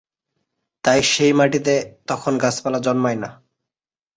[0.83, 1.73] তাই সেই মাটিতে
[2.07, 3.29] তখন গাছপালা জন্মায় না।